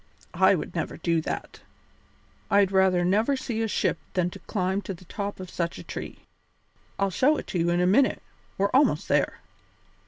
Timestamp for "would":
0.55-0.73